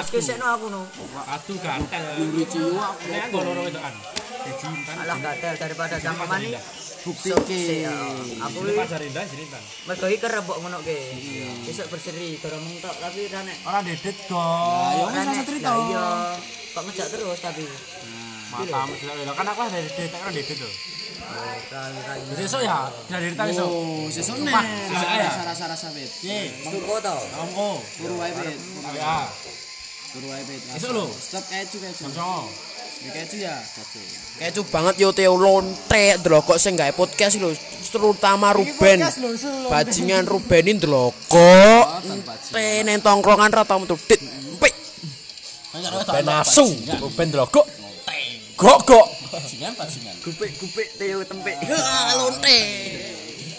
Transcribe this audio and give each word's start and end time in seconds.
Terus 0.00 0.24
kesekno 0.24 0.46
aku 0.48 0.66
no. 0.72 0.82
Atu 1.28 1.54
gatel. 1.60 2.04
Yuri 2.16 2.44
ciu 2.48 2.72
aku. 2.72 3.04
Nek 3.12 3.28
nggo 3.28 3.40
loro 3.44 3.60
wedokan. 3.68 3.94
Jadi 4.40 4.62
intan. 4.64 4.94
Alah 5.04 5.16
gatel 5.20 5.54
daripada 5.60 5.96
sama 6.00 6.24
mani. 6.24 6.56
Bukti 7.00 7.32
ke. 7.32 7.84
ya. 7.84 7.92
Aku 8.48 8.64
iki 8.64 8.76
pacar 8.76 9.00
indah 9.04 9.24
sini 9.28 9.44
intan. 9.44 9.62
mergo 9.84 10.06
iki 10.08 10.18
kerep 10.20 10.44
kok 10.48 10.58
ngono 10.64 10.78
ke. 10.80 10.96
Besok 11.68 11.86
berseri 11.92 12.40
dorong 12.40 12.64
mentok 12.64 12.96
tapi 12.96 13.28
ra 13.28 13.40
nek 13.44 13.56
Ora 13.68 13.80
dedet 13.84 14.16
Ya 14.16 14.28
kok. 14.32 14.92
yo 14.96 15.04
wis 15.12 15.40
cerita. 15.44 15.70
Iya. 15.76 16.06
Kok 16.72 16.82
ngejak 16.88 17.06
terus 17.12 17.40
tapi. 17.44 17.64
Matamu 18.50 18.92
sudah 18.96 19.14
lho. 19.20 19.32
Kan 19.36 19.46
aku 19.52 19.60
ada 19.68 19.78
dedet 19.84 20.10
kan 20.16 20.32
dedet. 20.32 20.60
Rai-rai. 21.70 22.20
Besok 22.34 22.64
ya, 22.64 22.88
dari 23.06 23.30
cerita 23.30 23.44
besok. 23.46 23.68
Oh, 23.68 24.08
sesuk 24.10 24.40
nih. 24.40 24.50
Sumpah, 24.50 24.64
sesuk 24.64 25.08
ya. 25.14 25.30
Rasa-rasa 25.46 25.86
wit. 25.94 26.10
Ye, 26.26 26.50
Tuku 26.64 26.94
to. 26.98 27.16
Ongko. 27.38 27.68
Turu 28.00 28.14
wae 28.18 28.32
wit. 28.34 28.56
Ya, 28.96 29.28
Turu 30.10 30.26
wae 30.26 30.42
wit. 30.42 30.62
Besok 30.74 30.90
lho. 30.90 31.06
Stop 31.14 31.44
kecu 31.46 31.76
kecu. 31.78 32.02
Songo. 32.10 32.50
Ya 33.06 33.10
kecu 33.14 33.36
ya. 33.38 33.54
Kecu. 33.62 34.00
Kecu 34.42 34.60
banget 34.66 34.94
yo 34.98 35.14
Teo 35.14 35.38
lonte 35.38 36.18
ndelok 36.18 36.58
sing 36.58 36.74
gawe 36.74 36.90
podcast 36.90 37.38
lho 37.38 37.54
terutama 37.94 38.50
Ruben. 38.50 38.98
Bajingan 39.70 40.26
Ruben 40.26 40.66
ini 40.66 40.82
ndelok 40.82 41.14
kok. 41.30 41.86
Te 42.50 42.82
neng 42.82 42.98
tongkrongan 42.98 43.54
ra 43.54 43.62
tau 43.62 43.78
metu 43.78 43.94
dit. 44.10 44.18
Pik. 44.58 44.74
Ben 46.10 46.26
asu. 46.26 46.66
Ruben 46.98 47.30
ndelok. 47.30 47.62
Gok 48.58 48.80
gok. 48.82 49.06
Bajingan 49.30 49.72
bajingan. 49.78 50.14
Gupik-gupik 50.26 50.98
teo 50.98 51.22
tempek. 51.22 51.54
Ha 51.70 52.18
lonte. 52.18 52.58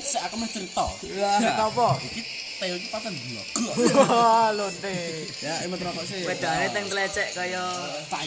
Sik 0.03 0.19
aku 0.27 0.35
mah 0.35 0.49
cerita. 0.51 0.83
Cerita 0.99 1.63
apa? 1.71 1.95
Iki 2.03 2.21
Teo 2.61 2.77
iki 2.77 2.93
paten 2.93 3.09
blok. 3.09 3.47
Lonte. 4.61 4.93
Ya, 5.41 5.65
emang 5.65 5.81
rokok 5.81 6.05
sih. 6.05 6.21
Bedane 6.29 6.69
teng 6.69 6.85
telecek 6.93 7.33
kaya 7.33 7.65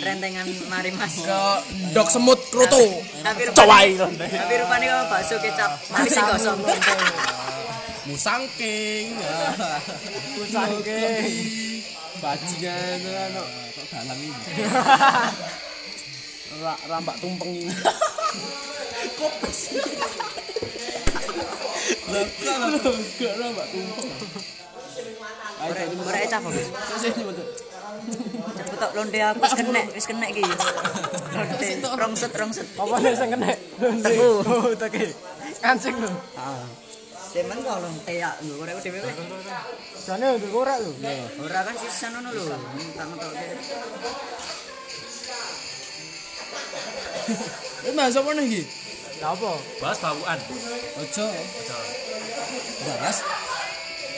rentengan 0.02 0.42
mari 0.66 0.90
Mas. 0.90 1.22
Dok 1.94 2.08
semut 2.10 2.42
kroto. 2.50 2.98
Tapi 3.22 3.54
Cowai. 3.54 3.94
rupane 3.94 4.26
Tapi 4.26 4.54
rupane 4.58 4.84
kok 4.90 5.06
bakso 5.06 5.38
kecap. 5.38 5.78
Tapi 5.86 6.08
sing 6.10 6.26
gosong. 6.26 6.58
Musangking. 8.10 9.14
Musangking. 10.34 11.30
Bajingan 12.18 13.06
ono 13.06 13.42
kok 13.70 13.86
dalang 13.94 14.18
ini. 14.18 14.42
Ra 16.66 16.74
rambak 16.90 17.22
tumpeng 17.22 17.54
ini. 17.54 17.70
Kopes. 19.14 19.58
Lah 22.10 22.22
kok 22.80 22.96
gak 23.20 23.34
rambak 23.40 23.66
tumpeng. 23.72 24.08
Ora 25.64 25.82
ora 25.84 26.18
ecap 26.22 26.40
kok. 26.44 26.52
Sesih 27.00 27.24
betul. 27.24 27.46
Cepet 28.54 28.78
tok 28.78 28.92
lonte 28.96 29.18
aku 29.22 29.40
wis 29.44 29.54
kenek, 29.54 29.86
wis 29.94 30.06
kenek 30.08 30.28
iki. 30.34 30.42
Lonte 31.34 31.68
rongset 31.94 32.32
rongset. 32.36 32.66
Apa 32.76 32.96
sing 33.14 33.28
kena? 33.32 33.48
Teku. 33.78 34.28
Oh, 34.44 34.72
teke. 34.76 35.14
Kancing 35.62 35.94
lho. 36.00 36.10
Demen 37.34 37.58
kok 37.66 37.76
lonte 37.82 38.12
ya 38.14 38.30
lho 38.44 38.54
korek 38.60 38.74
dhewe. 38.82 38.98
weh. 39.02 39.14
Jane 40.04 40.26
udah 40.36 40.50
korek 40.52 40.78
lho. 40.84 40.92
Ora 41.42 41.60
kan 41.66 41.74
sisa 41.80 42.06
ngono 42.12 42.28
lho. 42.30 42.44
Tak 42.94 43.04
ngetok. 43.08 43.32
Ini 47.84 47.90
bahasa 47.96 48.20
apa 48.20 48.30
nih 48.36 48.64
apa? 49.24 49.52
Bahas 49.80 49.98
bauan. 50.04 50.38
Ojo. 51.00 51.26
Bahas. 52.84 53.18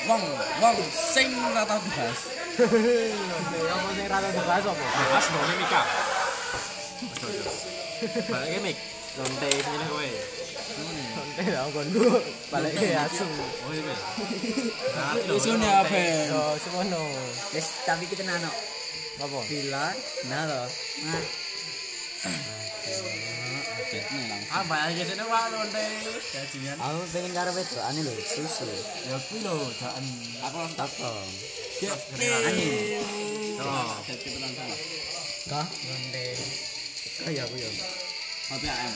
Wong, 0.06 0.22
wong 0.62 0.76
sing 0.94 1.34
ora 1.34 1.62
tau 1.66 1.78
dibahas. 1.82 2.20
Apa 2.56 3.88
sing 3.94 4.06
rada 4.10 4.28
dibahas 4.30 4.64
apa? 4.66 4.84
Bahas 4.86 5.26
none 5.30 5.54
Mika. 5.58 5.82
Ojo, 7.06 7.26
ojo. 7.30 7.42
Balik 8.30 8.48
ke 8.50 8.60
Mik. 8.62 8.78
Lonte 9.16 9.48
sini 9.48 9.86
kowe. 9.88 10.10
Lonte 11.16 11.44
lah 11.48 11.64
kon 11.72 11.86
lu. 11.90 12.04
Balik 12.52 12.72
ke 12.76 12.86
asu. 12.94 13.26
Oh 13.66 13.72
iya. 13.72 13.96
Ngerti 13.96 15.26
lho. 15.26 15.34
Isune 15.40 15.68
apa? 15.72 15.98
Yo 16.28 16.42
semono. 16.60 17.02
Wis 17.56 17.66
tapi 17.88 18.04
kita 18.06 18.22
nano. 18.28 18.50
Apa? 19.16 19.38
Villa, 19.48 19.96
nah 20.28 20.42
lho. 20.44 20.62
Nah, 21.08 21.24
Ah. 24.46 24.62
Gajian. 26.36 26.76
aku 26.78 26.98
pengen 27.10 27.32
karo 27.34 27.50
wedokane 27.50 28.00
lho, 28.06 28.12
susu. 28.22 28.66
Ya 29.10 29.18
kuwi 29.26 29.42
lho, 29.42 29.56
jakan. 29.74 30.04
Aku 30.46 30.56
langsung 30.62 30.78
takon. 30.78 31.28
Ani. 32.46 32.68
Oh. 33.58 33.90
Kah? 35.50 35.66
Lonte. 35.66 36.26
Kaya 37.26 37.42
aku 37.42 37.56
ya. 37.58 37.70
Tapi 38.46 38.66
AM. 38.70 38.94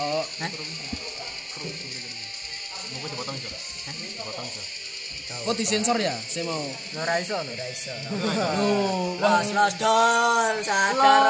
Oh, 0.00 0.22
hah? 0.24 0.50
Mau 2.90 3.06
dipotong 3.06 3.36
iso. 3.36 3.48
Dipotong 3.50 4.46
iso. 4.48 4.79
Kok 5.30 5.54
disensor 5.54 5.94
ya? 5.96 6.12
Saya 6.18 6.42
mau. 6.42 6.58
Ora 6.98 7.14
iso 7.22 7.38
lho. 7.38 7.52
Ora 7.54 7.66
iso. 7.70 7.94
Loh, 8.58 9.14
Los 9.22 9.48
los 9.54 9.74
dol 9.78 10.56
sadar. 10.66 11.26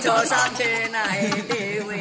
Dol 0.00 0.24
sampe 0.24 0.88
nae 0.88 1.28
dhewe. 1.44 2.00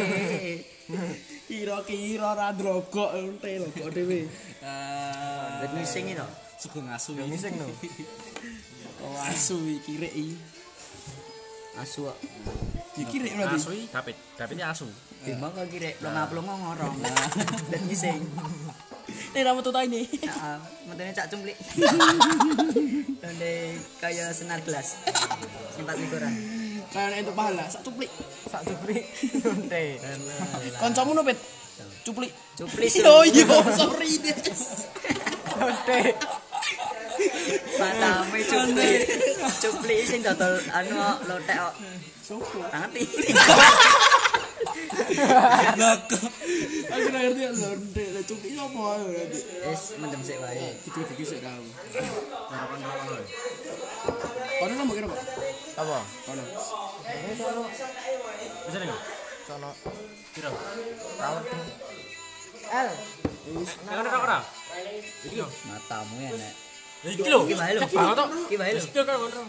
Kira-kira 1.47 2.31
ra 2.35 2.49
drogok 2.55 3.11
ente 3.19 3.51
lho 3.59 3.67
kok 3.75 3.91
dhewe. 3.91 4.31
Ah, 4.63 5.59
Wit 5.63 5.71
ngising 5.75 6.15
itu. 6.15 6.27
sugeng 6.57 6.89
asu. 6.89 7.13
Yo 7.13 7.27
ngising 7.27 7.53
lho. 7.59 7.67
Oh, 8.97 9.13
asu 9.29 9.61
iki 9.77 10.01
rek 10.01 10.09
iki. 10.09 10.33
Asu. 11.77 12.09
kok. 12.09 12.17
Iki 12.97 13.15
rek 13.21 13.31
berarti. 13.37 13.57
Asu 13.61 13.69
iki 13.77 13.85
David. 13.93 14.17
David 14.33 14.57
asu. 14.65 14.89
Timbang 15.21 15.53
kok 15.53 15.69
kira 15.69 15.93
plonga-plonga 16.01 16.53
ngorong. 16.57 16.95
Dan 17.71 17.81
ngising. 17.85 18.17
Ini 19.33 19.41
nama 19.47 19.59
tuh 19.59 19.73
ini. 19.83 20.07
Heeh, 20.07 20.57
metune 20.87 21.11
cak 21.11 21.27
cumplik. 21.31 21.57
Lonte 23.19 23.53
kaya 24.03 24.31
senar 24.31 24.59
gelas. 24.63 24.99
Simpat 25.75 25.97
likuran. 25.99 26.33
Karena 26.87 27.19
itu 27.19 27.31
pahala, 27.35 27.67
sak 27.67 27.83
cuplik. 27.83 28.07
Sak 28.47 28.63
jupri 28.63 29.03
lonte. 29.43 29.83
Kancamu 30.79 31.11
no, 31.11 31.21
Pet? 31.27 31.37
Cuplik. 32.07 32.31
Cuplis. 32.55 32.93
Oh 33.07 33.23
iya, 33.27 33.45
sorry 33.75 34.11
deh. 34.23 34.37
Lonte. 35.59 35.99
Matamu 37.75 38.37
cuplik. 38.47 39.01
Cuplik 39.59 39.99
sing 40.07 40.19
dodol 40.23 40.55
anu 40.71 40.95
lotek 41.27 41.57
kok. 41.59 41.75
Tangerti. 42.71 43.03
Lah 43.35 44.26
kok. 45.07 46.29
Aku 46.87 47.07
ora 47.07 47.19
ngerti 47.23 47.41
ya 47.41 47.51
lonte, 47.55 48.03
lah 48.11 48.23
cuplik 48.27 48.53
apa 48.57 48.79
ae 48.79 49.03
berarti. 49.07 49.39
Wis 49.67 49.83
mendem 50.01 50.21
sik 50.23 50.37
wae. 50.43 50.67
Dikit-dikit 50.83 51.27
sik 51.27 51.39
kamu. 51.43 51.71
Kono 54.57 54.73
nomor 54.73 54.93
kira, 54.97 55.07
Pak? 55.07 55.21
Apa? 55.77 55.97
Kono. 56.25 56.43
Sono 57.37 57.61
Bisa 58.67 58.77
nih. 58.81 58.89
sono 59.47 59.69
Piro? 60.35 60.51
rawat. 61.21 61.43
L. 62.67 62.89
Yang 63.87 63.99
ada 64.03 64.19
ora? 64.19 64.39
Iki 65.23 65.35
lho. 65.39 65.47
Matamu. 65.71 66.15
Ya 66.19 67.09
iki 67.15 67.29
lho. 67.31 67.39
Iki 67.47 67.55
wae 67.55 67.71
lho. 67.79 67.81
Banget 67.87 68.15
tok. 68.19 68.29
Iki 68.51 68.55
wae 68.59 68.71
lho. 68.75 68.81
Iki 68.83 68.99
kan 69.07 69.15
ngono. 69.15 69.41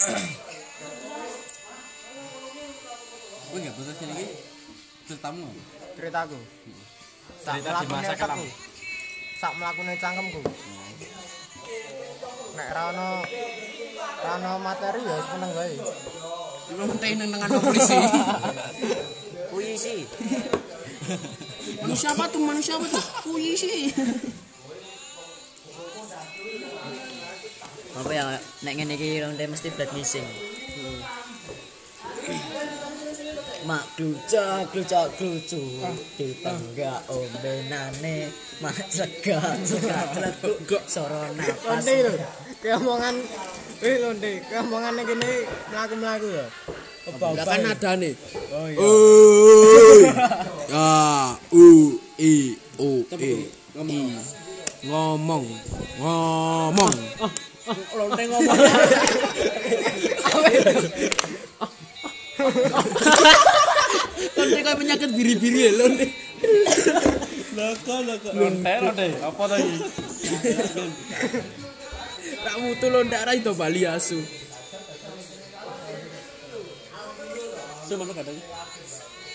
Kowe 0.00 0.16
enggak 3.60 3.76
bosan 3.76 3.92
sini 4.00 4.16
iki? 4.16 4.32
Ceritamu. 5.04 5.44
Ceritaku. 5.92 6.40
Sak 7.44 7.60
Cerita 7.60 7.68
di 7.68 7.84
mlakune 7.84 8.00
masa 8.00 8.16
kelam. 8.16 8.40
otakku. 8.40 8.48
Sak 9.36 9.52
mlakune 9.60 9.92
cangkemku. 10.00 10.40
Nek 12.56 12.68
ra 12.72 12.96
ono 12.96 13.08
ra 14.24 14.32
ono 14.40 14.52
materi 14.64 15.04
ya 15.04 15.20
seneng 15.20 15.52
wae. 15.52 15.76
Lonte 16.80 17.08
nang 17.20 17.28
nengan 17.28 17.60
polisi. 17.60 18.00
Puisi. 19.52 20.08
manusia 21.84 22.16
apa 22.16 22.24
tuh? 22.32 22.40
Manusia 22.40 22.80
apa 22.80 22.88
tuh? 22.88 23.04
Polisi. 23.28 23.92
Apa 28.00 28.12
ya 28.16 28.24
nek 28.64 28.72
ngene 28.80 28.96
iki 28.96 29.20
lonte 29.20 29.44
mesti 29.44 29.68
blat 29.76 29.92
ngising. 29.92 30.24
Mak 33.68 33.84
kluca 33.92 34.64
kluca 34.72 35.00
klucu 35.20 35.60
dipengga 36.16 37.04
ombenane 37.12 38.32
mak 38.64 38.88
cegah 38.88 39.52
cegah 39.68 40.16
celebuk 40.16 40.84
soro 40.88 41.28
napas 41.36 41.84
Lonte 41.84 41.94
lho. 42.08 42.12
Keomongan 42.64 43.16
eh 43.84 43.96
lonte, 44.00 44.32
keomongane 44.48 45.02
kene 45.04 45.30
mlaku-mlaku 45.68 46.28
ya. 46.32 46.46
Lah 47.20 47.44
kan 47.44 47.68
ada 47.68 47.90
nih. 48.00 48.16
Oh 48.48 48.66
iya. 48.68 48.78
Oi. 48.80 50.00
Ya, 50.70 51.34
u 52.80 53.04
tapi 53.10 53.50
ngomong. 53.76 55.44
Ngomong. 56.00 56.94
Lonte 57.70 58.22
ngomong. 58.26 58.58
Lonte 64.36 64.58
kayak 64.64 64.78
penyakit 64.78 65.10
biri-biri 65.14 65.60
ya 65.68 65.72
lonte. 65.78 66.06
Lonte, 68.34 68.72
lonte. 68.80 69.06
Apa 69.22 69.42
tadi? 69.46 69.72
Tak 72.40 72.54
mutu 72.64 72.86
lonte 72.88 73.16
arah 73.16 73.34
itu 73.36 73.52
Bali 73.54 73.82
asu. 73.84 74.18
Coba 77.90 78.06
lu 78.06 78.14
kata 78.14 78.30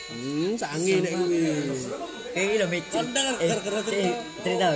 Hmm, 0.05 0.53
sange 0.53 1.01
nek 1.01 1.11
kuwi. 1.17 1.39
Kayak 2.37 2.47
gitu 2.55 2.65
Mik. 2.69 2.83
Eh, 3.41 3.49
eh, 3.49 4.13
cerita. 4.45 4.67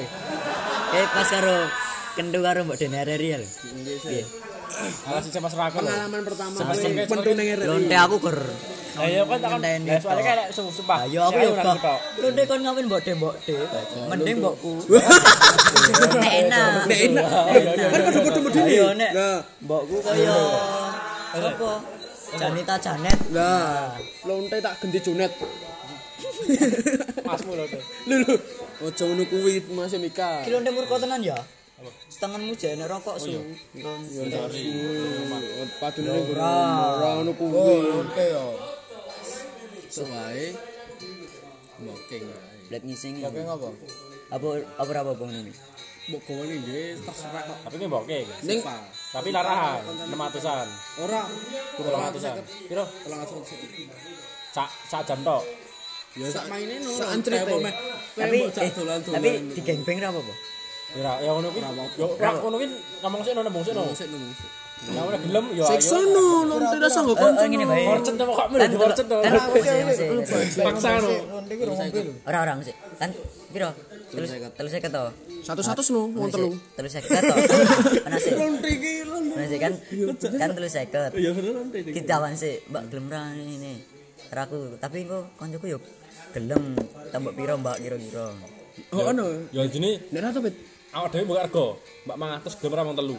Kayak 0.89 1.07
pas 1.13 1.29
karo 1.29 1.57
kendu 2.19 2.43
karo 2.43 2.67
Mbak 2.67 2.77
Den 2.77 2.91
RRI 2.91 3.27
ya 3.31 3.37
lho. 3.39 3.47
Alah 5.07 5.19
sih 5.23 5.31
pas 5.31 5.55
rakon. 5.55 5.81
Pengalaman 5.83 6.21
pertama 6.27 6.55
pentu 7.07 7.31
ning 7.31 7.47
RRI. 7.55 7.67
Lonte 7.67 7.95
aku 7.95 8.15
ger. 8.19 8.39
Ayo 8.99 9.23
kan 9.23 9.39
takon. 9.39 9.59
Lah 9.63 9.99
soalnya 10.03 10.23
kayak 10.27 10.47
su- 10.51 10.73
sumpah. 10.75 11.07
Ayo 11.07 11.19
aku 11.23 11.39
yo 11.39 11.51
kok. 11.55 11.99
Lonte 12.19 12.41
kon 12.43 12.59
ngawin 12.59 12.85
Mbok 12.91 13.01
De 13.01 13.11
Mbok 13.15 13.35
De. 13.47 13.55
Mending 14.11 14.37
Mbokku. 14.43 14.71
Nek 16.23 16.33
enak. 16.43 16.71
Nek 16.91 16.99
enak. 17.07 17.27
Kan 17.87 18.01
kudu-kudu 18.11 18.39
medeni. 18.43 18.67
Ayo 18.75 18.87
nek. 18.93 19.11
Mbokku 19.63 19.95
kaya 20.03 20.35
sapa? 21.39 21.71
Janita 22.29 22.75
Janet. 22.77 23.19
Nah, 23.33 23.95
lonte 24.27 24.59
tak 24.59 24.77
ganti 24.77 24.99
Junet. 25.01 25.31
Masmu 27.25 27.51
lonte. 27.57 27.79
Lho 28.05 28.15
lho. 28.21 28.35
Ojo 28.79 29.03
ngono 29.11 29.23
kuwi 29.27 29.59
Mas 29.75 29.91
Mika. 29.97 30.45
Ki 30.45 30.53
lonte 30.53 30.69
murko 30.71 30.95
tenan 31.01 31.19
ya. 31.19 31.35
Tanganmu 32.19 32.53
jane 32.59 32.83
rokok 32.83 33.15
su. 33.15 33.31
Padune 35.79 36.11
ora 36.11 36.51
ora 36.99 37.07
ngono 37.15 37.31
kuwi. 37.39 37.75
Lonte 37.87 38.25
yo. 38.35 38.45
Soale 39.87 40.47
moking. 41.79 42.25
Blet 42.67 42.83
ngising. 42.83 43.23
Oke 43.23 43.39
ngopo? 43.47 43.69
Apa 44.29 44.47
apa 44.75 44.91
apa 44.91 45.11
apa 45.15 45.23
ngene. 45.23 45.51
Mbok 46.09 46.21
gawe 46.27 46.43
nggih 46.43 46.99
terserah 47.05 47.43
kok. 47.47 47.57
Tapi 47.63 47.75
ini 47.79 47.87
boke. 47.87 48.19
Ning 48.43 48.59
Tapi 49.09 49.29
larahan 49.33 49.81
600-an. 50.11 50.67
ora 51.01 51.23
800-an. 51.79 52.35
Piro? 52.67 52.85
Sak 54.51 54.69
sak 54.91 55.01
jam 55.07 55.23
tok. 55.23 55.43
Ya 56.19 56.27
sak 56.27 56.45
maine 56.51 56.83
no. 56.83 56.91
Sak 56.91 57.07
antrite. 57.15 57.53
Tapi 58.19 58.37
eh, 58.51 58.71
tapi 59.07 59.29
di 59.55 59.61
gengbeng 59.63 60.03
ra 60.03 60.11
apa 60.11 60.19
apa? 60.19 60.58
Ya 60.97 61.11
ya 61.21 61.29
ngono 61.37 61.47
kuwi. 61.53 61.61
Yo 62.01 62.05
ora 62.17 62.29
ngono 62.33 62.55
kuwi 62.57 62.67
ngomong 63.05 63.21
sik 63.21 63.33
nang 63.37 63.45
sik 63.61 63.73
no. 64.09 64.17
Ya 64.79 65.01
ora 65.03 65.17
gelem 65.19 65.45
yo 65.53 65.63
ayo. 65.67 65.75
Seksa 65.75 65.99
no, 66.01 66.47
lonte 66.47 66.77
ra 66.79 66.89
sanggo 66.89 67.13
Eh, 67.13 67.29
eh, 67.29 67.47
ngene 67.51 67.65
bae. 67.67 67.83
Fortune 67.83 68.15
to 68.15 68.23
kok 68.25 68.47
melu 68.49 68.65
di 68.71 68.77
fortune 68.79 69.07
to. 69.11 69.17
Kan 69.21 69.33
masih 69.35 69.83
masih. 69.85 70.07
Paksa 70.65 70.89
no. 71.03 71.09
Ora 72.25 72.37
ora 72.47 72.51
masih. 72.57 72.73
Kan 72.95 73.09
piro? 73.51 73.69
Telus 74.09 74.31
telus 74.57 74.71
seket 74.73 74.89
to. 74.89 75.05
Satu-satu 75.45 75.81
no, 75.93 76.01
wong 76.15 76.31
telu. 76.33 76.49
Telus 76.73 76.91
seket 76.95 77.11
to. 77.21 77.35
Ana 78.07 78.17
sih. 78.17 78.33
Lonte 78.33 78.69
iki 78.71 78.93
lonte. 79.05 79.43
Sih 79.45 79.59
kan 79.59 79.73
kan 80.41 80.49
telus 80.57 80.73
seket. 80.73 81.11
Ya 81.13 81.29
bener 81.35 81.53
lonte. 81.53 81.77
Kita 81.83 82.17
awan 82.17 82.33
sih, 82.33 82.63
Mbak 82.71 82.83
gelem 82.89 83.05
ra 83.11 83.29
ini. 83.35 83.83
Ra 84.31 84.47
aku, 84.47 84.77
tapi 84.79 85.05
engko 85.05 85.27
kancaku 85.37 85.75
yo 85.75 85.79
gelem 86.33 86.73
tambah 87.11 87.35
piro 87.35 87.53
Mbak 87.59 87.77
kira-kira. 87.83 88.31
Oh 88.95 89.11
ono. 89.11 89.25
Ya 89.51 89.67
jene 89.67 89.99
Nek 90.07 90.21
ra 90.23 90.31
to, 90.31 90.39
Pit. 90.39 90.55
Awak 90.95 91.07
dhewe 91.13 91.23
mbok 91.25 91.39
rego. 91.45 91.65
Mbak 92.05 92.17
500 92.17 92.59
gelem 92.59 92.73
ra 92.75 92.83
mong 92.87 92.97
telu. 92.97 93.17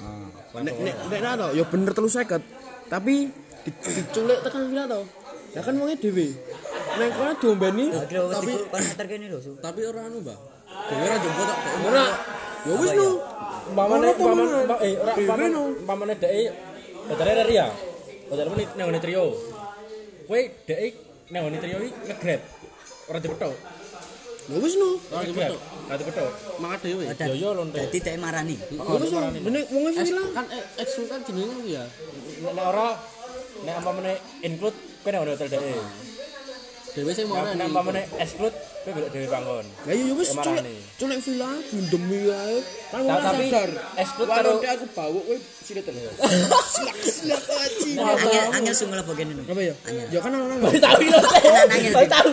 Ah. 0.00 0.28
Nek 0.62 0.76
nek 0.80 0.96
nek 1.10 1.20
to, 1.36 1.46
ya 1.58 1.64
bener 1.66 1.92
telu 1.94 2.08
seket. 2.10 2.42
Tapi 2.90 3.14
di- 3.64 3.74
diculik 3.94 4.38
tekan 4.42 4.62
villa 4.70 4.84
to. 4.86 5.00
Ya 5.54 5.60
kan 5.66 5.74
wonge 5.78 5.96
dhewe. 5.98 6.26
Nek 6.98 7.08
kono 7.14 7.32
diombeni 7.38 7.84
tapi 7.90 8.52
meter 8.74 9.06
kene 9.06 9.26
lho, 9.30 9.38
tapi 9.62 9.80
ora 9.86 10.10
anu, 10.10 10.18
Mbak. 10.22 10.38
Dhewe 10.90 11.04
ra 11.06 11.16
jumbo 11.18 11.42
tok. 11.46 11.58
Ora. 11.86 12.06
Ya 12.60 12.72
wis 12.76 12.92
Ora 12.92 13.08
umpamane 13.72 14.08
Mas. 14.12 14.50
Mbak, 14.68 14.80
eh 14.84 14.94
ora 15.30 15.44
no. 15.48 15.62
umpamane 15.80 16.14
dhek 16.18 16.52
Betare 17.08 17.32
dari 17.34 17.54
ya. 17.56 17.66
Betare 18.30 18.48
menit 18.54 18.70
nang 18.78 18.94
trio. 19.02 19.24
Kowe 20.28 20.40
dhek 20.66 20.94
nang 21.30 21.42
ngene 21.48 21.58
trio 21.58 21.78
iki 21.82 21.90
nge-grab. 22.10 22.40
Ora 23.10 23.18
dipethuk. 23.18 23.56
Ya 24.50 24.56
wis 24.60 24.74
no. 24.76 24.90
Ora 25.10 25.24
dipethuk. 25.26 25.60
Ora 25.90 25.98
dipethuk. 25.98 26.32
Mangkat 26.62 26.80
dhewe. 26.86 27.04
Yo 27.10 27.34
yo 27.34 27.48
lonte. 27.50 27.82
Dadi 27.82 27.98
dek 27.98 28.14
marani. 28.22 28.54
Wis 28.70 29.10
no. 29.10 29.26
Bener 29.42 29.66
wonge 29.74 29.90
villa 29.98 30.22
kan 30.38 30.46
eksul 30.78 31.04
kan 31.10 31.18
jenenge 31.26 31.50
ngono 31.50 31.66
ya. 31.66 31.82
Nek 32.46 32.62
ora 32.62 32.94
nek 33.66 33.74
umpamane 33.82 34.12
include 34.46 34.78
kowe 35.02 35.10
nang 35.10 35.26
hotel 35.26 35.50
dhek. 35.50 35.62
Dhewe 36.94 37.10
sing 37.10 37.26
mau 37.26 37.42
Nek 37.42 37.58
nek 37.58 37.66
umpamane 37.74 38.02
exclude 38.22 38.54
kowe 38.86 38.90
golek 38.94 39.10
dhewe 39.10 39.26
panggon. 39.34 39.66
Ya 39.82 39.92
ya 39.98 40.14
wis 40.14 40.30
culik 40.30 40.62
marani. 40.62 40.74
culik 40.94 41.18
villa 41.26 41.50
bundemi 41.74 42.20
ae. 42.30 42.56
Kan 42.94 42.98
ora 43.10 43.22
tapi 43.26 43.44
sadar. 43.50 43.70
exclude 43.98 44.30
karo- 44.30 44.62
aku 44.62 44.86
bawuk 44.94 45.24
kowe 45.26 45.36
silet 45.66 45.82
terus. 45.90 46.14
Silak 46.70 46.96
silak 47.02 47.42
aji. 47.50 47.90
Angel 47.98 48.46
angel 48.62 48.74
sung 48.78 48.94
lepo 48.94 49.10
kene. 49.18 49.42
Apa 49.42 49.58
ya? 49.58 49.74
Ya 50.06 50.18
kan 50.22 50.38
ana 50.38 50.54
Tapi 50.54 51.04
lonte. 51.10 51.38
Angel. 51.66 51.92
Tapi 51.98 52.06
tahu. 52.06 52.30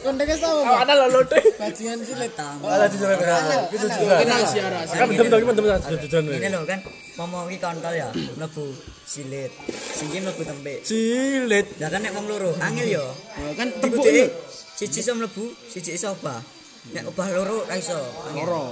Tau. 0.00 0.64
Awak 0.64 0.82
ana 0.88 0.92
lho 0.96 1.06
lonte. 1.12 1.38
Bajingan 1.60 1.98
silet. 2.00 2.32
Ala 2.40 2.88
dijare 2.88 3.14
bener. 3.20 3.60
Gitu 3.68 3.86
juga. 3.86 4.14
kenal 4.24 4.42
siara. 4.48 4.80
Kan 4.88 5.06
mendem 5.12 5.26
to, 5.28 5.36
mendem 5.44 5.64
to 5.68 5.96
jajan. 6.08 6.22
Ini 6.32 6.48
lho 6.48 6.60
kan 6.64 6.80
ngomong 7.20 7.52
iki 7.52 7.58
kontol 7.60 7.92
ya, 7.92 8.08
mlebu 8.40 8.64
silit. 9.04 9.52
Sing 9.68 10.08
iki 10.08 10.18
mlebu 10.24 10.42
tempe. 10.42 10.74
Lah 11.76 11.88
kan 11.92 12.00
nek 12.00 12.12
wong 12.16 12.26
loro, 12.30 12.50
angel 12.56 12.86
ya. 12.88 13.04
Kan 13.58 13.68
iki. 13.76 14.24
Siji 14.80 15.04
iso 15.04 15.12
mlebu, 15.12 15.44
siji 15.68 15.92
iso 15.92 16.16
obah. 16.16 16.40
Nek 16.96 17.04
obah 17.12 17.26
loro 17.36 17.68
ra 17.68 17.76
iso. 17.76 18.00
Angel. 18.32 18.40
Loro. 18.40 18.64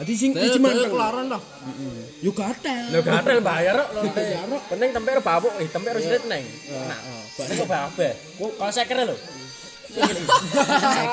Dadi 0.00 0.12
sing 0.16 0.32
iki 0.32 0.56
manteng. 0.56 0.88
Kelaran 0.88 1.28
lah. 1.28 1.42
Yo 2.24 2.32
gatel. 2.32 2.84
Lho 2.88 3.00
gatel 3.04 3.38
bayar 3.44 3.76
kok 3.84 3.90
lonte. 4.00 4.24
Penting 4.72 4.90
tempe 4.96 5.08
ro 5.12 5.20
babuk, 5.20 5.52
eh 5.60 5.68
tempe 5.68 5.92
ro 5.92 6.00
silit 6.00 6.24
neng. 6.24 6.44
Nah, 6.88 6.98
bakso 7.36 7.52
kok 7.52 7.68
babeh. 7.68 8.12
Kalau 8.40 8.72
seker 8.72 8.96
lho. 9.04 9.16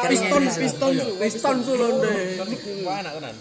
Piston 0.10 0.44
piston. 0.57 0.94
Piston 1.22 1.57
su 1.66 1.74
londe. 1.78 2.11
Wah 2.85 2.97
enak 3.02 3.14
tenan. 3.18 3.35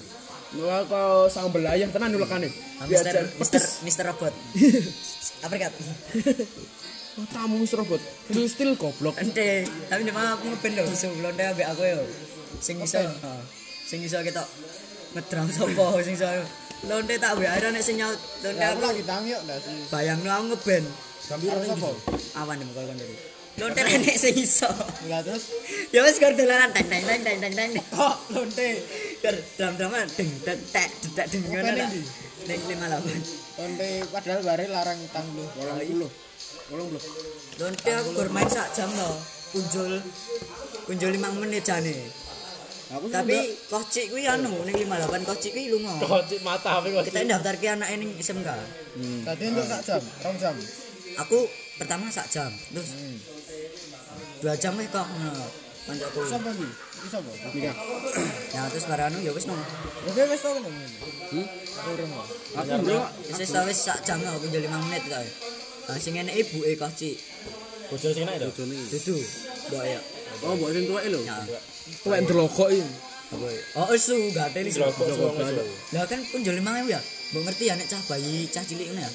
Wah 0.61 0.81
kok 0.85 1.31
sang 1.33 1.49
belayah 1.55 1.89
tenan 1.89 2.15
ulekane. 2.15 2.49
Mister 2.87 3.15
Mister 3.39 3.63
Mister 3.87 4.05
Robot. 4.11 4.35
Aprikat. 5.47 5.73
Oh, 7.19 7.27
tamu 7.35 7.59
wis 7.65 7.75
robot. 7.75 7.99
Itu 8.31 8.47
still 8.47 8.79
goblok. 8.79 9.19
Ente, 9.19 9.67
tapi 9.91 10.07
nek 10.07 10.15
aku 10.15 10.47
ngeben 10.55 10.73
lho 10.79 10.85
sebelum 10.95 11.35
dia 11.35 11.51
ambek 11.51 11.67
aku 11.67 11.83
yo. 11.83 12.01
Sing 12.63 12.79
iso. 12.79 13.03
Sing 13.89 13.99
iso 14.07 14.23
ketok 14.23 14.47
ngedram 15.19 15.51
sapa 15.51 15.85
sing 16.07 16.15
iso. 16.15 16.29
Lonte 16.87 17.19
tak 17.21 17.37
wae 17.37 17.51
ada 17.51 17.75
nek 17.75 17.83
sing 17.85 18.01
nyaut 18.01 18.17
lonte 18.47 18.63
Aku 18.63 18.81
lagi 18.81 19.03
tangi 19.05 19.37
kok 19.37 19.43
ndak 19.45 19.59
sih. 19.61 19.77
bayangno 19.91 20.31
aku 20.31 20.45
ngeben. 20.55 20.85
Karo 21.31 21.63
sapa? 21.67 21.91
Awan 22.41 22.57
nih 22.59 22.67
kon 22.75 22.95
dulu. 22.95 23.17
Lonte 23.61 23.81
nek 23.85 24.17
sing 24.17 24.35
iso. 24.41 24.71
Lah 25.13 25.21
terus 25.21 25.53
Ya 25.93 26.01
wis 26.01 26.17
kar 26.17 26.33
dolanan 26.33 26.73
teng 26.73 26.89
teng 26.89 27.05
teng 27.05 27.21
teng 27.21 27.39
teng 27.45 27.53
teng. 27.53 27.71
kok 27.93 28.17
lonte. 28.33 28.69
Kar 29.21 29.37
dram-draman 29.61 30.09
deng 30.17 30.31
deng 30.47 30.61
tek 30.73 30.89
dedak 31.05 31.27
deng 31.29 31.45
ngono 31.45 31.71
lah. 31.77 31.89
ning 31.93 32.05
Ning 32.49 32.61
58. 32.65 33.61
Lonte 33.61 33.89
padahal 34.09 34.41
bare 34.41 34.65
larang 34.73 34.99
utang 35.05 35.27
lu. 35.37 35.45
Lonte 37.61 37.91
aku 37.93 38.11
bermain 38.17 38.49
sak 38.49 38.73
jam 38.73 38.89
loh. 38.97 39.21
Kunjul 39.53 40.01
kunjul 40.89 41.11
5 41.21 41.41
menit 41.45 41.61
jane. 41.67 41.97
Aku 42.91 43.07
Tapi 43.07 43.55
kocik 43.71 44.11
kuwi 44.11 44.27
anu 44.27 44.67
ning 44.67 44.75
58 44.75 45.23
kocik 45.29 45.53
kuwi 45.53 45.71
lunga. 45.71 45.95
Kocik 46.01 46.41
mata 46.43 46.81
kok. 46.81 47.03
Kita 47.07 47.23
daftarke 47.29 47.67
anake 47.71 47.95
ning 48.01 48.11
SMK. 48.19 48.49
Tadi 49.27 49.43
untuk 49.53 49.67
sak 49.69 49.81
jam, 49.87 50.03
rong 50.25 50.37
jam. 50.41 50.57
Aku 51.23 51.47
pertama 51.79 52.07
sak 52.11 52.31
jam, 52.31 52.51
terus 52.71 52.95
dua 54.41 54.55
jam 54.57 54.73
weh 54.77 54.89
kok. 54.89 55.07
Kancaku. 55.87 56.21
Sapa 56.29 56.51
iki? 56.53 56.69
Iki 56.71 57.09
sapa? 57.09 57.31
Mika. 57.57 57.73
Ya 58.53 58.63
terus 58.69 58.85
baranu 58.89 59.19
ya 59.25 59.31
wis 59.33 59.45
no. 59.49 59.57
Oke 60.09 60.23
wis 60.29 60.41
tau. 60.41 60.57
Hmm? 60.61 61.47
Urung 61.93 62.11
kok. 62.13 62.27
Aku 62.61 62.75
yo 62.89 63.01
Wis 63.29 63.39
wis 63.41 63.53
wis 63.53 63.79
sak 63.81 63.99
jam 64.05 64.21
lah 64.21 64.37
kunjul 64.41 64.65
5 64.65 64.71
menit 64.89 65.05
kok. 65.09 65.21
Nah, 65.89 65.97
sing 65.99 66.13
ngene 66.15 66.33
ibuke 66.37 66.73
kocik. 66.77 67.17
Bojone 67.91 68.13
sing 68.15 68.25
enak 68.29 68.37
itu. 68.39 68.63
Dudu. 68.69 69.17
Mbok 69.73 69.85
ya. 69.85 70.01
Oh, 70.47 70.53
mbok 70.57 70.71
sing 70.73 70.85
tuwek 70.87 71.05
lho. 71.11 71.21
Ya. 71.25 71.37
Tuwek 72.05 72.19
ndelokok 72.25 72.69
iki. 72.71 72.85
Oh, 73.79 73.89
isu 73.95 74.17
isu. 74.31 74.79
Rokok 74.83 75.07
suwe 75.11 75.65
Lah 75.95 76.05
kan 76.07 76.21
kunjul 76.29 76.61
5000 76.61 76.93
ya. 76.93 77.01
Mbok 77.33 77.43
ngerti 77.47 77.65
ya 77.67 77.75
nek 77.75 77.89
cah 77.89 78.03
bayi, 78.11 78.47
cah 78.51 78.63
cilik 78.63 78.91
ngono 78.91 79.03
ya. 79.03 79.11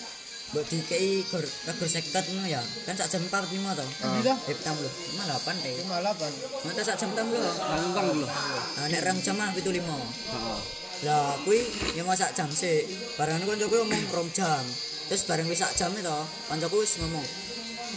Mbok 0.54 0.66
dikei 0.70 1.25
gor 1.30 1.42
regor 1.42 1.90
seket 1.90 2.25
ngono 2.30 2.48
ya. 2.48 2.62
Kan 2.86 2.94
sak 2.94 3.10
jam 3.10 3.24
45 3.28 3.80
to. 3.80 3.86
To? 3.86 4.34
Eh, 4.34 4.38
petang 4.50 4.78
lho. 4.78 4.90
58 5.18 5.64
teh. 5.64 5.72
58. 5.82 6.68
Mata 6.70 6.82
sak 6.86 6.98
jam 7.02 7.10
tam 7.18 7.28
lho. 7.34 7.42
Tangkang 7.42 8.08
lho. 8.14 8.28
Nah, 8.28 8.86
nek 8.92 9.02
rong 9.06 9.20
jam 9.25 9.36
mah 9.36 9.50
75. 9.58 9.82
Heeh. 9.82 10.60
Lah 11.04 11.36
kuwi 11.44 11.60
ya 11.98 12.08
masak 12.08 12.32
jam 12.32 12.48
sik. 12.48 12.88
Barang 13.20 13.44
kancaku 13.44 13.84
ngomong 13.84 14.04
rong 14.16 14.30
jam. 14.32 14.64
Terus 15.12 15.28
bareng 15.28 15.48
wis 15.52 15.60
sak 15.60 15.75
jam 15.75 15.92
itu 15.94 16.18
kancaku 16.50 16.82
wis 16.82 16.98
ngomong 16.98 17.25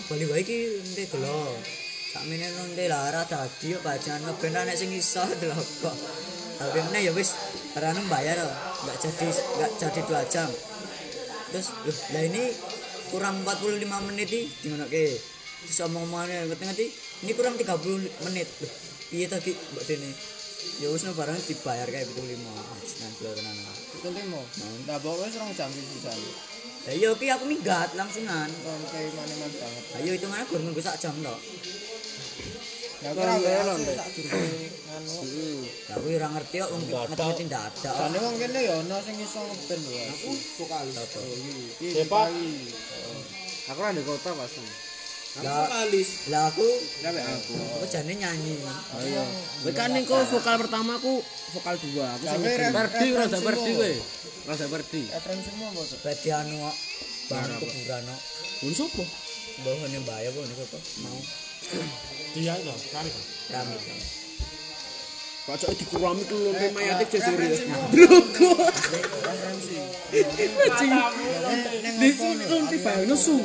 Bali 0.09 0.25
wae 0.29 0.43
iki 0.43 0.83
ente 0.83 1.05
gelo. 1.09 1.57
Sakmene 2.13 2.49
ente 2.49 2.85
lah 2.89 3.13
ora 3.13 3.23
dadi 3.29 3.77
yo 3.77 3.79
bajan 3.85 4.25
ngeben 4.25 4.57
nek 4.57 4.77
sing 4.77 4.91
iso 4.91 5.23
delok 5.41 5.63
kok. 5.85 5.97
Tapi 6.59 6.79
meneh 6.91 7.07
ya 7.07 7.13
wis 7.15 7.39
barang 7.77 8.09
bayar 8.11 8.35
to. 8.41 8.51
Enggak 8.83 8.97
jadi 8.99 9.27
enggak 9.31 9.73
jadi 9.79 10.01
2 10.05 10.33
jam. 10.33 10.51
Terus 11.49 11.69
loh, 11.73 11.99
lah 12.13 12.23
ini 12.29 12.45
kurang 13.09 13.41
45 13.41 14.09
menit 14.13 14.29
iki 14.29 14.43
dingonoke. 14.61 15.07
Terus 15.65 15.79
omong-omongane 15.89 16.49
ngerti-ngerti 16.53 16.87
ini 17.25 17.33
kurang 17.33 17.57
30 17.57 18.27
menit. 18.29 18.49
Loh, 18.61 18.73
piye 19.09 19.25
to 19.27 19.39
ki 19.41 19.53
mbok 19.57 19.85
dene? 19.89 20.11
Ya 20.79 20.91
wis 20.91 21.03
no 21.07 21.15
barang 21.15 21.39
dibayar 21.49 21.89
kayak 21.89 22.07
75. 22.13 22.45
Nah, 22.45 23.11
bro 23.19 23.31
tenan. 23.33 23.57
Itu 23.97 24.09
limo. 24.13 24.43
Lah 24.87 24.99
pokoknya 25.01 25.31
serong 25.33 25.53
jam 25.57 25.71
pisan. 25.73 26.19
Lah 26.87 26.95
iya 26.95 27.11
ki 27.17 27.27
aku 27.33 27.45
minggat 27.49 27.97
langsungan. 27.97 28.51
Kon 28.63 28.83
kayak 28.93 29.11
maneman 29.17 29.51
banget. 29.57 29.85
Ayo 29.99 30.11
hitungannya 30.19 30.45
gur 30.51 30.61
nunggu 30.61 30.83
sak 30.83 31.01
jam 31.01 31.15
to. 31.17 31.37
Ya 33.03 33.15
lonte. 33.65 33.93
Tak 33.95 34.09
durung 34.19 34.47
anu. 34.99 35.15
Heeh. 35.23 35.63
Aku 35.95 36.07
ora 36.11 36.29
ngerti 36.35 36.57
kok 36.59 36.71
wong 36.75 36.83
ngerti 36.91 37.43
ndak 37.47 37.63
ada. 37.71 37.91
Jane 37.95 38.19
wong 38.19 38.35
kene 38.43 38.61
ya 38.67 38.75
ana 38.83 38.97
sing 39.01 39.17
iso 39.23 39.41
ben 39.71 39.81
ya. 39.87 40.03
Aku 40.11 40.31
sokali. 40.35 40.93
Sepa. 41.79 42.27
Oh. 42.27 43.23
Aku 43.71 43.79
ora 43.79 43.95
kota 44.03 44.31
Mas. 44.35 44.55
Vokalis. 45.39 46.27
Lah 46.35 46.51
aku, 46.51 46.67
lah 47.07 47.15
aku. 47.15 47.55
Aku 47.79 47.87
jane 47.87 48.19
nyanyi. 48.19 48.59
Oh 48.59 49.03
iya. 49.07 49.23
Kowe 49.63 49.71
kan 49.71 49.95
ning 49.95 50.03
vokal 50.03 50.57
pertama 50.59 50.99
aku 50.99 51.23
vokal 51.55 51.79
dua. 51.79 52.19
Aku 52.19 52.43
sing 52.43 52.75
berdi 52.75 53.07
ora 53.15 53.25
ada 53.31 53.39
berdi 53.39 53.71
kowe. 53.79 53.93
Ora 54.51 54.55
ada 54.59 54.67
berdi. 54.67 55.03
Efren 55.15 55.39
semua 55.47 55.71
bos. 55.79 55.95
Berdi 56.03 56.29
anu 56.35 56.59
kok. 56.59 56.77
Bang 57.31 57.47
kuburan 57.63 58.03
kok. 58.03 58.21
Mun 58.67 58.75
sopo? 58.75 59.05
Mbah 59.63 59.87
ne 59.87 59.99
bae 60.03 60.27
kok 60.27 60.43
niku 60.43 60.65
kok. 60.75 60.83
Mau. 61.07 61.21
Dia 62.35 62.55
to, 62.59 62.75
kan. 62.91 63.07
Kami. 63.53 63.77
Bacoke 65.49 65.81
dikurami 65.81 66.23
ku 66.29 66.37
lho 66.45 66.53
mayate 66.77 67.05
jejer. 67.09 67.41
Drogo. 67.89 68.51
Bacing. 70.61 70.93
Nisu 72.01 72.29
nanti 72.37 72.77
bayono 72.85 73.17
su. 73.17 73.41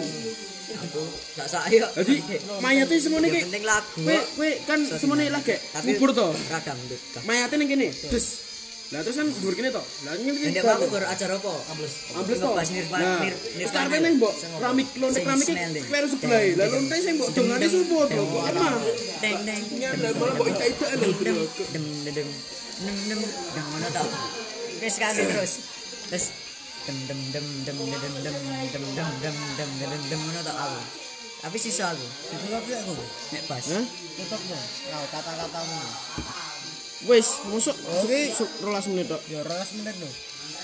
Gak 1.39 1.47
sae. 1.47 1.79
Dadi 1.79 2.19
mayate 2.59 2.99
semono 2.99 3.23
iki. 3.31 3.47
Penting 3.47 3.63
lagu. 3.63 4.03
Kowe 4.35 4.49
kan 4.67 4.79
semono 4.99 5.23
iki 5.23 5.31
lagek 5.31 5.59
kubur 5.95 6.11
to. 6.11 6.27
Kagang. 6.51 6.79
Mayate 7.23 7.55
ning 7.55 7.71
kene. 7.71 7.87
Dus. 8.11 8.52
Lah 8.93 9.01
terus 9.01 9.17
kan 9.17 9.25
dhuwur 9.25 9.53
kene 9.57 9.69
to. 9.73 9.81
Lah 10.05 10.13
ngene 10.13 10.53
Ndek 10.53 10.61
aku 10.63 10.85
gur 10.85 11.01
acara 11.03 11.33
apa? 11.33 11.53
Ambles. 11.73 11.93
Ambles 12.13 12.37
to. 12.37 12.45
Ngebahas 12.45 12.69
Nirvana. 12.69 13.01
Nah, 13.01 13.19
Nir- 13.25 13.33
terus 13.33 13.53
Nirvana. 13.57 13.73
karepe 13.73 13.97
ning 13.99 14.13
mbok 14.21 14.33
keramik 14.37 14.87
lonte 15.01 15.19
keramik 15.19 15.47
deh. 15.49 15.83
kleru 15.89 16.07
sebelah. 16.07 16.41
Lah 16.53 16.67
lonte 16.69 16.95
sing 17.01 17.13
mbok 17.17 17.29
dongane 17.33 17.65
supo 17.65 17.97
to 18.05 18.21
kok 18.21 18.43
emang. 18.53 18.75
Deng 19.17 19.37
deng. 19.49 19.63
Lah 19.97 20.11
malah 20.13 20.33
mbok 20.37 20.47
ita-ita 20.53 20.87
lho. 20.93 21.09
dem 21.73 21.85
dem 22.05 22.13
dem 22.13 22.29
dem 22.83 22.97
dem 23.09 23.19
dem 23.53 23.65
mana 23.69 23.89
tau 23.93 24.09
wis 24.81 24.95
kan 24.97 25.13
terus 25.13 25.53
terus 26.09 26.25
dem 26.89 26.97
dem 27.07 27.19
dem 27.31 27.45
dem 27.63 27.77
dem 27.77 27.95
dem 28.01 28.13
dem 28.25 28.35
dem 28.73 28.83
dem 28.93 29.05
dem 29.21 29.37
dem 29.53 29.89
dem 29.93 30.01
dem 30.09 30.21
mana 30.25 30.41
tau 30.41 30.57
aku 30.57 30.81
tapi 31.39 31.57
sisa 31.61 31.93
aku 31.93 32.07
Itu 32.33 32.45
aku. 32.49 32.93
nek 33.31 33.43
pas 33.45 33.65
Hah? 33.67 33.83
Tutup 34.17 34.41
no. 34.47 34.57
Nah, 34.89 35.03
kata-katamu. 35.11 35.79
Wis, 37.03 37.27
mosok 37.51 37.75
oke 37.75 38.19
12 38.63 38.91
menit 38.95 39.11
tok. 39.11 39.21
Ya 39.27 39.43
12 39.43 39.77
menit 39.83 39.95
lho. 39.99 40.11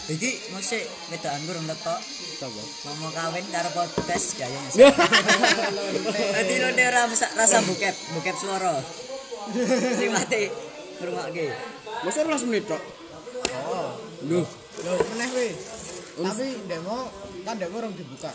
jadi 0.10 0.30
mesti 0.58 0.82
wedaan 1.14 1.38
burung 1.46 1.70
letok 1.70 2.02
Sapa? 2.42 2.64
mau 2.98 3.14
kawin 3.14 3.46
karo 3.54 3.70
podcast 3.78 4.34
kayaknya 4.42 4.90
Jadi 6.34 6.54
lo 6.66 6.70
dia 6.74 6.90
rasa, 6.90 7.30
rasa 7.38 7.62
bukep, 7.62 7.94
bukep 8.18 8.36
suara. 8.40 8.80
Sing 10.00 10.10
mati 10.10 10.50
ngrungokke. 11.04 11.48
Mosok 12.08 12.24
12 12.26 12.48
menit 12.50 12.64
tok. 12.66 12.82
Oh. 13.70 13.92
Lho, 14.26 14.42
Lho, 14.84 14.94
meneh 15.14 15.28
kowe. 15.30 15.48
Tapi 16.20 16.48
mau 16.84 17.08
kan 17.44 17.54
ndek 17.60 17.70
orang 17.72 17.92
dibuka. 17.96 18.32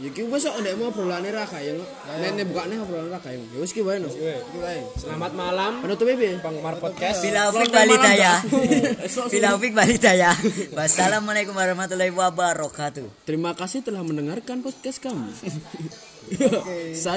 Yuki 0.00 0.24
kita 0.24 0.32
besok 0.32 0.56
ada 0.56 0.72
mau 0.80 0.88
obrolan 0.88 1.20
ini 1.20 1.28
raka 1.28 1.60
yang 1.60 1.76
nenek 2.08 2.48
buka 2.48 2.72
nih 2.72 2.80
obrolan 2.80 3.12
raka 3.12 3.36
yang 3.36 3.44
ya 3.52 3.68
kita 3.68 3.84
baik 4.56 4.84
selamat 4.96 5.32
malam 5.36 5.72
Penutup 5.84 6.08
bi 6.08 6.40
penggemar 6.40 6.80
podcast. 6.80 7.20
Bila 7.20 7.52
ufik 7.52 7.68
balidaya. 7.68 8.32
Bila 9.28 9.48
ufik 9.60 9.72
balidaya. 9.76 10.32
Wassalamualaikum 10.72 11.52
warahmatullahi 11.52 12.16
wabarakatuh. 12.16 13.28
Terima 13.28 13.52
kasih 13.52 13.84
telah 13.84 14.00
mendengarkan 14.00 14.64
podcast 14.64 15.04
kami. 15.04 15.36
Oke. 16.30 16.94